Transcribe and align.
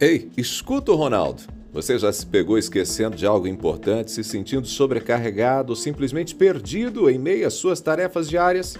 Ei, 0.00 0.30
escuta 0.34 0.92
o 0.92 0.94
Ronaldo. 0.94 1.42
Você 1.74 1.98
já 1.98 2.10
se 2.10 2.24
pegou 2.24 2.56
esquecendo 2.56 3.14
de 3.14 3.26
algo 3.26 3.46
importante, 3.46 4.10
se 4.10 4.24
sentindo 4.24 4.66
sobrecarregado 4.66 5.72
ou 5.72 5.76
simplesmente 5.76 6.34
perdido 6.34 7.10
em 7.10 7.18
meio 7.18 7.46
às 7.46 7.52
suas 7.52 7.82
tarefas 7.82 8.26
diárias? 8.26 8.78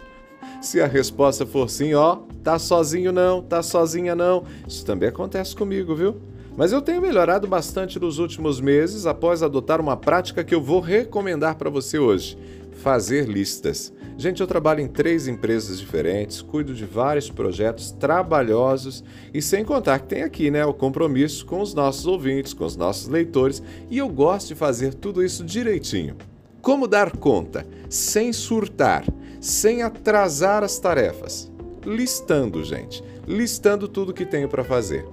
Se 0.62 0.80
a 0.80 0.86
resposta 0.86 1.44
for 1.44 1.68
sim, 1.68 1.92
ó, 1.92 2.20
tá 2.42 2.58
sozinho 2.58 3.12
não, 3.12 3.42
tá 3.42 3.62
sozinha 3.62 4.14
não. 4.14 4.44
Isso 4.66 4.82
também 4.82 5.10
acontece 5.10 5.54
comigo, 5.54 5.94
viu? 5.94 6.16
Mas 6.56 6.72
eu 6.72 6.80
tenho 6.80 7.02
melhorado 7.02 7.46
bastante 7.46 8.00
nos 8.00 8.18
últimos 8.18 8.58
meses 8.58 9.04
após 9.04 9.42
adotar 9.42 9.78
uma 9.78 9.98
prática 9.98 10.42
que 10.42 10.54
eu 10.54 10.62
vou 10.62 10.80
recomendar 10.80 11.56
para 11.56 11.68
você 11.68 11.98
hoje: 11.98 12.38
fazer 12.72 13.28
listas. 13.28 13.92
Gente, 14.20 14.42
eu 14.42 14.46
trabalho 14.46 14.82
em 14.82 14.86
três 14.86 15.26
empresas 15.26 15.80
diferentes, 15.80 16.42
cuido 16.42 16.74
de 16.74 16.84
vários 16.84 17.30
projetos 17.30 17.90
trabalhosos 17.90 19.02
e 19.32 19.40
sem 19.40 19.64
contar 19.64 19.98
que 20.00 20.08
tem 20.08 20.22
aqui, 20.22 20.50
né, 20.50 20.62
o 20.62 20.74
compromisso 20.74 21.46
com 21.46 21.62
os 21.62 21.72
nossos 21.72 22.06
ouvintes, 22.06 22.52
com 22.52 22.66
os 22.66 22.76
nossos 22.76 23.08
leitores, 23.08 23.62
e 23.88 23.96
eu 23.96 24.10
gosto 24.10 24.48
de 24.48 24.54
fazer 24.54 24.92
tudo 24.92 25.24
isso 25.24 25.42
direitinho. 25.42 26.16
Como 26.60 26.86
dar 26.86 27.16
conta 27.16 27.66
sem 27.88 28.30
surtar, 28.30 29.06
sem 29.40 29.80
atrasar 29.80 30.62
as 30.62 30.78
tarefas? 30.78 31.50
Listando, 31.82 32.62
gente, 32.62 33.02
listando 33.26 33.88
tudo 33.88 34.12
que 34.12 34.26
tenho 34.26 34.50
para 34.50 34.62
fazer. 34.62 35.06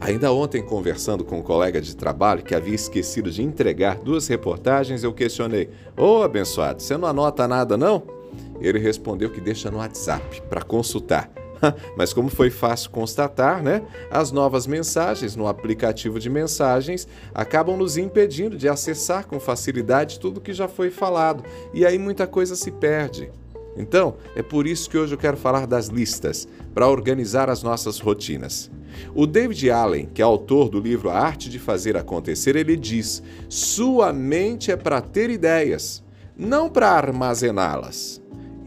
Ainda 0.00 0.32
ontem, 0.32 0.60
conversando 0.60 1.24
com 1.24 1.38
um 1.38 1.42
colega 1.42 1.80
de 1.80 1.94
trabalho 1.94 2.42
que 2.42 2.56
havia 2.56 2.74
esquecido 2.74 3.30
de 3.30 3.44
entregar 3.44 4.00
duas 4.00 4.26
reportagens, 4.26 5.04
eu 5.04 5.12
questionei: 5.12 5.70
Ô 5.96 6.18
oh, 6.18 6.22
abençoado, 6.24 6.82
você 6.82 6.96
não 6.96 7.06
anota 7.06 7.46
nada 7.46 7.76
não? 7.76 8.18
Ele 8.60 8.78
respondeu 8.78 9.30
que 9.30 9.40
deixa 9.40 9.70
no 9.70 9.78
WhatsApp 9.78 10.42
para 10.42 10.62
consultar. 10.62 11.30
Mas 11.96 12.12
como 12.12 12.28
foi 12.28 12.50
fácil 12.50 12.90
constatar, 12.90 13.62
né? 13.62 13.82
As 14.10 14.32
novas 14.32 14.66
mensagens 14.66 15.36
no 15.36 15.46
aplicativo 15.46 16.18
de 16.18 16.30
mensagens 16.30 17.06
acabam 17.34 17.76
nos 17.76 17.96
impedindo 17.96 18.56
de 18.56 18.68
acessar 18.68 19.26
com 19.26 19.38
facilidade 19.38 20.18
tudo 20.18 20.40
que 20.40 20.52
já 20.52 20.68
foi 20.68 20.90
falado, 20.90 21.44
e 21.72 21.84
aí 21.84 21.98
muita 21.98 22.26
coisa 22.26 22.56
se 22.56 22.70
perde. 22.70 23.30
Então, 23.76 24.16
é 24.34 24.42
por 24.42 24.66
isso 24.66 24.90
que 24.90 24.98
hoje 24.98 25.14
eu 25.14 25.18
quero 25.18 25.36
falar 25.36 25.66
das 25.66 25.86
listas, 25.86 26.48
para 26.74 26.88
organizar 26.88 27.48
as 27.48 27.62
nossas 27.62 27.98
rotinas. 27.98 28.70
O 29.14 29.26
David 29.26 29.70
Allen, 29.70 30.06
que 30.12 30.20
é 30.20 30.24
autor 30.24 30.68
do 30.68 30.80
livro 30.80 31.08
A 31.08 31.18
Arte 31.18 31.48
de 31.48 31.58
Fazer 31.58 31.96
Acontecer, 31.96 32.56
ele 32.56 32.76
diz: 32.76 33.22
Sua 33.48 34.12
mente 34.12 34.70
é 34.70 34.76
para 34.76 35.00
ter 35.00 35.30
ideias, 35.30 36.02
não 36.36 36.68
para 36.68 36.90
armazená-las. 36.90 38.20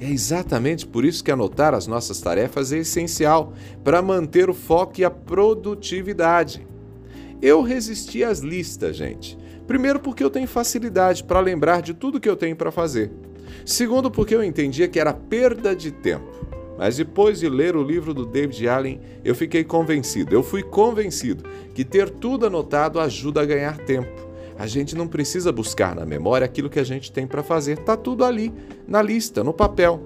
É 0.04 0.09
exatamente 0.09 0.86
por 0.86 1.06
isso 1.06 1.23
que 1.23 1.32
anotar 1.32 1.73
as 1.73 1.88
nossas 1.88 2.20
tarefas 2.20 2.73
é 2.73 2.80
essencial 2.80 3.54
para 3.86 4.02
manter 4.02 4.50
o 4.50 4.54
foco 4.54 5.00
e 5.00 5.06
a 5.06 5.09
produtividade. 5.09 6.68
Eu 7.42 7.62
resisti 7.62 8.22
às 8.22 8.40
listas, 8.40 8.98
gente. 8.98 9.38
Primeiro, 9.66 10.02
porque 10.02 10.22
eu 10.22 10.30
tenho 10.30 10.46
facilidade 10.46 11.24
para 11.24 11.40
lembrar 11.40 11.81
de 11.81 11.94
tudo 11.94 12.20
que 12.20 12.28
eu 12.28 12.36
tenho 12.36 12.54
para 12.54 12.70
fazer. 12.70 13.14
Segundo, 13.66 14.12
porque 14.12 14.36
eu 14.36 14.44
entendia 14.44 14.90
que 14.90 15.00
era 15.00 15.14
perda 15.14 15.74
de 15.74 15.90
tempo. 15.90 16.50
Mas 16.78 16.98
depois 16.98 17.40
de 17.40 17.48
ler 17.48 17.74
o 17.74 17.81
livro 17.81 18.14
do 18.14 18.26
David 18.26 18.68
Allen, 18.68 19.00
eu 19.24 19.34
fiquei 19.34 19.64
convencido, 19.64 20.36
eu 20.36 20.44
fui 20.44 20.64
convencido 20.64 21.46
que 21.74 21.86
ter 21.86 22.09
tudo 22.09 22.46
anotado 22.46 23.00
ajuda 23.00 23.42
a 23.42 23.46
ganhar 23.46 23.78
tempo. 23.78 24.33
A 24.58 24.68
gente 24.68 24.96
não 24.96 25.08
precisa 25.08 25.52
buscar 25.52 25.96
na 25.96 26.06
memória 26.06 26.46
aquilo 26.46 26.70
que 26.70 26.80
a 26.80 26.84
gente 26.84 27.12
tem 27.12 27.26
para 27.26 27.44
fazer, 27.44 27.80
está 27.80 27.98
tudo 27.98 28.23
ali, 28.23 28.54
na 28.88 29.02
lista, 29.02 29.44
no 29.44 29.54
papel. 29.54 30.02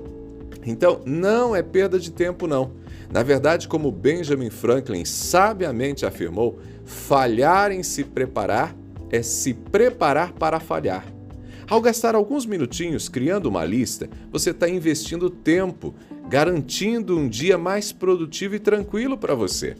Então, 0.65 1.01
não 1.05 1.55
é 1.55 1.61
perda 1.61 1.99
de 1.99 2.11
tempo, 2.11 2.47
não. 2.47 2.71
Na 3.11 3.23
verdade, 3.23 3.67
como 3.67 3.91
Benjamin 3.91 4.49
Franklin 4.49 5.05
sabiamente 5.05 6.05
afirmou, 6.05 6.59
falhar 6.85 7.71
em 7.71 7.83
se 7.83 8.03
preparar 8.03 8.75
é 9.09 9.21
se 9.21 9.53
preparar 9.53 10.33
para 10.33 10.59
falhar. 10.59 11.05
Ao 11.69 11.81
gastar 11.81 12.15
alguns 12.15 12.45
minutinhos 12.45 13.09
criando 13.09 13.47
uma 13.47 13.65
lista, 13.65 14.09
você 14.31 14.51
está 14.51 14.69
investindo 14.69 15.29
tempo, 15.29 15.93
garantindo 16.29 17.17
um 17.17 17.27
dia 17.27 17.57
mais 17.57 17.91
produtivo 17.91 18.55
e 18.55 18.59
tranquilo 18.59 19.17
para 19.17 19.35
você. 19.35 19.75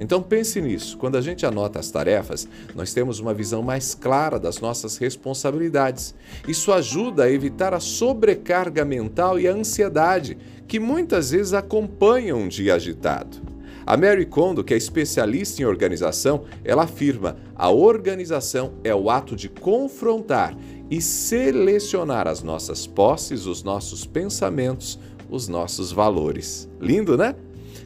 Então 0.00 0.22
pense 0.22 0.60
nisso. 0.60 0.98
Quando 0.98 1.16
a 1.16 1.20
gente 1.20 1.46
anota 1.46 1.78
as 1.78 1.90
tarefas, 1.90 2.48
nós 2.74 2.92
temos 2.92 3.20
uma 3.20 3.32
visão 3.32 3.62
mais 3.62 3.94
clara 3.94 4.38
das 4.38 4.60
nossas 4.60 4.96
responsabilidades. 4.96 6.14
Isso 6.48 6.72
ajuda 6.72 7.24
a 7.24 7.30
evitar 7.30 7.72
a 7.72 7.80
sobrecarga 7.80 8.84
mental 8.84 9.38
e 9.38 9.46
a 9.46 9.52
ansiedade 9.52 10.36
que 10.66 10.80
muitas 10.80 11.30
vezes 11.30 11.52
acompanham 11.52 12.40
um 12.40 12.48
dia 12.48 12.74
agitado. 12.74 13.54
A 13.86 13.98
Mary 13.98 14.24
Kondo, 14.24 14.64
que 14.64 14.72
é 14.72 14.76
especialista 14.76 15.60
em 15.60 15.66
organização, 15.66 16.44
ela 16.64 16.84
afirma: 16.84 17.36
a 17.54 17.70
organização 17.70 18.72
é 18.82 18.94
o 18.94 19.10
ato 19.10 19.36
de 19.36 19.48
confrontar 19.48 20.56
e 20.90 21.02
selecionar 21.02 22.26
as 22.26 22.42
nossas 22.42 22.86
posses, 22.86 23.46
os 23.46 23.62
nossos 23.62 24.06
pensamentos, 24.06 24.98
os 25.28 25.48
nossos 25.48 25.92
valores. 25.92 26.68
Lindo, 26.80 27.16
né? 27.16 27.34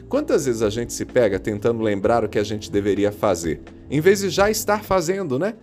Quantas 0.09 0.47
vezes 0.47 0.63
a 0.63 0.71
gente 0.71 0.91
se 0.91 1.05
pega 1.05 1.37
tentando 1.37 1.83
lembrar 1.83 2.25
o 2.25 2.29
que 2.29 2.39
a 2.39 2.43
gente 2.43 2.71
deveria 2.71 3.11
fazer, 3.11 3.61
em 3.91 4.01
vez 4.01 4.21
de 4.21 4.29
já 4.31 4.49
estar 4.49 4.83
fazendo, 4.83 5.37
né? 5.37 5.53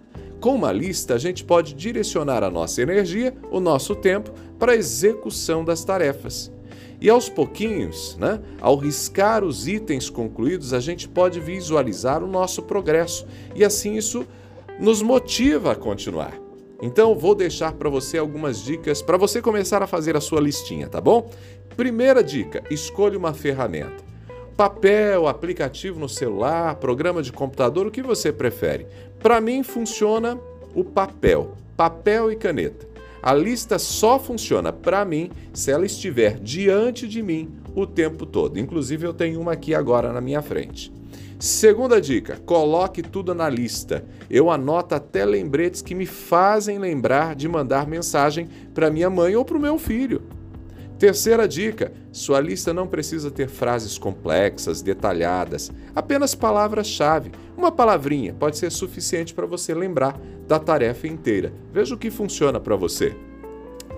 Com 0.41 0.55
uma 0.55 0.71
lista, 0.71 1.15
a 1.15 1.19
gente 1.19 1.43
pode 1.43 1.75
direcionar 1.75 2.45
a 2.45 2.51
nossa 2.51 2.81
energia, 2.81 3.34
o 3.51 3.59
nosso 3.59 3.97
tempo, 3.97 4.31
para 4.57 4.71
a 4.71 4.77
execução 4.77 5.65
das 5.65 5.83
tarefas. 5.83 6.53
E 7.01 7.11
aos 7.11 7.29
pouquinhos, 7.29 8.17
né, 8.21 8.41
ao 8.61 8.77
riscar 8.77 9.43
os 9.43 9.67
itens 9.67 10.09
concluídos, 10.09 10.73
a 10.73 10.78
gente 10.78 11.09
pode 11.09 11.41
visualizar 11.41 12.23
o 12.23 12.28
nosso 12.28 12.63
progresso 12.63 13.27
e 13.55 13.65
assim 13.65 13.95
isso 13.97 14.25
nos 14.78 15.03
motiva 15.03 15.73
a 15.73 15.75
continuar. 15.75 16.39
Então, 16.81 17.19
vou 17.19 17.34
deixar 17.34 17.73
para 17.73 17.91
você 17.91 18.17
algumas 18.17 18.63
dicas 18.63 19.03
para 19.03 19.17
você 19.17 19.43
começar 19.43 19.83
a 19.83 19.87
fazer 19.89 20.17
a 20.17 20.21
sua 20.21 20.41
listinha, 20.41 20.89
tá 20.89 21.01
bom? 21.01 21.28
Primeira 21.77 22.23
dica: 22.23 22.63
escolha 22.71 23.19
uma 23.19 23.34
ferramenta. 23.34 24.06
Papel, 24.56 25.28
aplicativo 25.28 26.00
no 26.00 26.09
celular, 26.09 26.77
programa 26.77 27.22
de 27.22 27.31
computador, 27.31 27.87
o 27.87 27.91
que 27.91 28.00
você 28.00 28.33
prefere? 28.33 28.87
Para 29.19 29.39
mim 29.39 29.62
funciona 29.62 30.41
o 30.75 30.83
papel, 30.83 31.53
papel 31.77 32.33
e 32.33 32.37
caneta. 32.37 32.89
A 33.22 33.34
lista 33.34 33.78
só 33.78 34.19
funciona 34.19 34.72
para 34.72 35.05
mim 35.05 35.31
se 35.53 35.71
ela 35.71 35.84
estiver 35.84 36.39
diante 36.39 37.06
de 37.06 37.22
mim 37.22 37.53
o 37.75 37.87
tempo 37.87 38.25
todo. 38.25 38.59
Inclusive 38.59 39.06
eu 39.06 39.12
tenho 39.12 39.43
uma 39.43 39.53
aqui 39.53 39.75
agora 39.75 40.11
na 40.11 40.22
minha 40.22 40.41
frente. 40.41 40.91
Segunda 41.39 42.00
dica: 42.00 42.41
coloque 42.47 43.03
tudo 43.03 43.34
na 43.34 43.50
lista. 43.50 44.06
Eu 44.31 44.50
anoto 44.50 44.95
até 44.95 45.27
lembretes 45.27 45.83
que 45.83 45.95
me 45.95 46.06
fazem 46.06 46.78
lembrar 46.78 47.34
de 47.34 47.47
mandar 47.47 47.87
mensagem 47.87 48.49
para 48.72 48.91
minha 48.91 49.11
mãe 49.11 49.37
ou 49.37 49.45
para 49.45 49.59
o 49.59 49.61
meu 49.61 49.78
filho. 49.78 50.22
Terceira 50.99 51.47
dica: 51.47 51.93
sua 52.11 52.41
lista 52.41 52.73
não 52.73 52.87
precisa 52.87 53.31
ter 53.31 53.49
frases 53.49 53.99
complexas, 53.99 54.81
detalhadas, 54.81 55.71
apenas 55.95 56.34
palavras-chave. 56.34 57.33
Uma 57.57 57.71
palavrinha 57.71 58.33
pode 58.33 58.57
ser 58.57 58.73
suficiente 58.73 59.34
para 59.34 59.47
você 59.47 59.75
lembrar 59.75 60.19
da 60.49 60.59
tarefa 60.59 61.07
inteira. 61.07 61.53
Veja 61.73 61.95
o 61.95 61.99
que 61.99 62.11
funciona 62.11 62.59
para 62.59 62.77
você. 62.77 63.15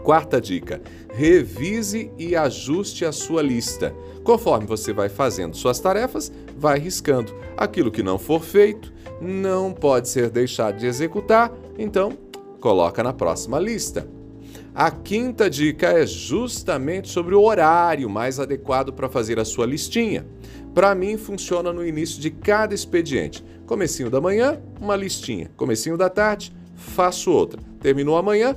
Quarta 0.02 0.40
dica: 0.40 0.80
revise 1.12 2.10
e 2.18 2.34
ajuste 2.34 3.04
a 3.04 3.12
sua 3.12 3.42
lista. 3.42 3.94
Conforme 4.24 4.66
você 4.66 4.92
vai 4.92 5.08
fazendo 5.08 5.56
suas 5.56 5.78
tarefas, 5.78 6.32
vai 6.56 6.78
riscando. 6.78 7.32
Aquilo 7.56 7.90
que 7.92 8.02
não 8.02 8.18
for 8.18 8.42
feito 8.42 8.92
não 9.20 9.72
pode 9.72 10.08
ser 10.08 10.30
deixado 10.30 10.78
de 10.78 10.86
executar, 10.86 11.52
então 11.78 12.12
coloca 12.60 13.02
na 13.02 13.12
próxima 13.12 13.58
lista. 13.58 14.17
A 14.74 14.90
quinta 14.90 15.50
dica 15.50 15.88
é 15.88 16.06
justamente 16.06 17.08
sobre 17.08 17.34
o 17.34 17.42
horário 17.42 18.08
mais 18.08 18.38
adequado 18.38 18.92
para 18.92 19.08
fazer 19.08 19.38
a 19.38 19.44
sua 19.44 19.66
listinha. 19.66 20.26
Para 20.74 20.94
mim 20.94 21.16
funciona 21.16 21.72
no 21.72 21.84
início 21.84 22.20
de 22.20 22.30
cada 22.30 22.74
expediente. 22.74 23.44
Comecinho 23.66 24.10
da 24.10 24.20
manhã, 24.20 24.60
uma 24.80 24.94
listinha. 24.94 25.50
Comecinho 25.56 25.96
da 25.96 26.08
tarde, 26.08 26.54
faço 26.76 27.30
outra. 27.30 27.60
Terminou 27.80 28.16
amanhã, 28.16 28.54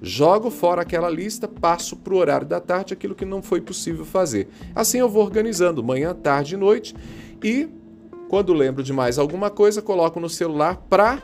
jogo 0.00 0.50
fora 0.50 0.82
aquela 0.82 1.08
lista, 1.08 1.48
passo 1.48 1.96
para 1.96 2.12
o 2.12 2.18
horário 2.18 2.46
da 2.46 2.60
tarde 2.60 2.92
aquilo 2.92 3.14
que 3.14 3.24
não 3.24 3.42
foi 3.42 3.60
possível 3.60 4.04
fazer. 4.04 4.48
Assim 4.74 4.98
eu 4.98 5.08
vou 5.08 5.24
organizando 5.24 5.82
manhã, 5.82 6.14
tarde 6.14 6.54
e 6.54 6.58
noite 6.58 6.94
e 7.42 7.68
quando 8.28 8.52
lembro 8.52 8.82
de 8.82 8.92
mais 8.92 9.18
alguma 9.18 9.50
coisa, 9.50 9.82
coloco 9.82 10.18
no 10.18 10.28
celular 10.28 10.76
para 10.88 11.22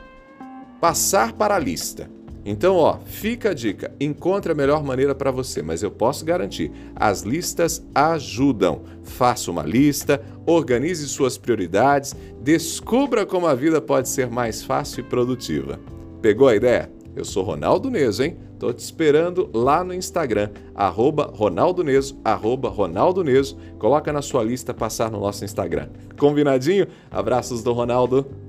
passar 0.81 1.33
para 1.33 1.57
a 1.57 1.59
lista. 1.59 2.18
Então, 2.51 2.77
ó, 2.77 2.97
fica 3.05 3.51
a 3.51 3.55
dica, 3.55 3.93
encontre 4.01 4.53
a 4.53 4.55
melhor 4.55 4.83
maneira 4.83 5.15
para 5.15 5.31
você, 5.31 5.61
mas 5.61 5.83
eu 5.83 5.91
posso 5.91 6.25
garantir, 6.25 6.73
as 6.97 7.21
listas 7.21 7.87
ajudam. 7.95 8.85
Faça 9.03 9.51
uma 9.51 9.63
lista, 9.63 10.23
organize 10.47 11.07
suas 11.09 11.37
prioridades, 11.37 12.17
descubra 12.41 13.27
como 13.27 13.47
a 13.47 13.55
vida 13.55 13.83
pode 13.83 14.09
ser 14.09 14.31
mais 14.31 14.65
fácil 14.65 15.01
e 15.01 15.03
produtiva. 15.03 15.79
Pegou 16.23 16.49
a 16.49 16.57
ideia? 16.57 16.91
Eu 17.15 17.23
sou 17.23 17.45
Ronaldo 17.45 17.91
Neso, 17.91 18.23
hein? 18.23 18.39
Tô 18.59 18.73
te 18.73 18.79
esperando 18.79 19.51
lá 19.53 19.85
no 19.85 19.93
Instagram, 19.93 20.49
arroba 20.75 21.31
Ronaldo 21.31 21.85
Neso, 21.85 22.19
arroba 22.25 22.71
Ronaldo 22.71 23.23
Neso. 23.23 23.59
Coloca 23.79 24.11
na 24.11 24.23
sua 24.23 24.43
lista 24.43 24.73
passar 24.73 25.11
no 25.11 25.21
nosso 25.21 25.45
Instagram. 25.45 25.91
Combinadinho? 26.19 26.87
Abraços 27.11 27.63
do 27.63 27.75
Ronaldo. 27.75 28.48